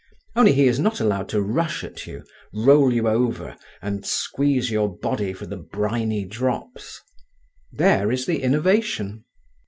[0.35, 2.23] Only he is not allowed to rush at you,
[2.55, 6.99] roll you over and squeeze your body for the briny drops.
[7.71, 9.25] There is the innovation.